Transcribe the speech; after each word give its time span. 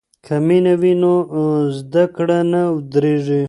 که 0.25 0.35
مینه 0.45 0.73
وي 0.81 0.93
نو 1.01 1.13
زده 1.79 2.03
کړه 2.15 2.39
نه 2.51 2.61
ودریږي. 2.73 3.39